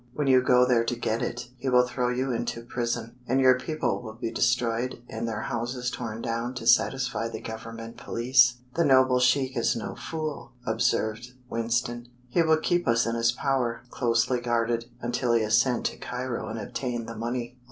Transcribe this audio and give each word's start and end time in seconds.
When 0.15 0.25
you 0.25 0.41
go 0.41 0.65
there 0.65 0.83
to 0.83 0.95
get 0.95 1.21
it, 1.21 1.49
he 1.57 1.69
will 1.69 1.85
throw 1.87 2.09
you 2.09 2.31
into 2.31 2.63
prison, 2.63 3.17
and 3.27 3.39
your 3.39 3.59
people 3.59 4.01
will 4.01 4.15
be 4.15 4.31
destroyed 4.31 4.99
and 5.07 5.27
their 5.27 5.41
houses 5.41 5.91
torn 5.91 6.23
down 6.23 6.55
to 6.55 6.65
satisfy 6.65 7.29
the 7.29 7.39
Government 7.39 7.97
police." 7.97 8.55
"The 8.73 8.83
noble 8.83 9.19
sheik 9.19 9.55
is 9.55 9.75
no 9.75 9.93
fool," 9.93 10.53
observed 10.65 11.33
Winston. 11.51 12.07
"He 12.29 12.41
will 12.41 12.57
keep 12.57 12.87
us 12.87 13.05
in 13.05 13.13
his 13.13 13.31
power, 13.31 13.81
closely 13.91 14.39
guarded, 14.41 14.85
until 15.01 15.33
he 15.33 15.43
has 15.43 15.61
sent 15.61 15.85
to 15.85 15.97
Cairo 15.97 16.47
and 16.47 16.57
obtained 16.57 17.07
the 17.07 17.13
money. 17.15 17.59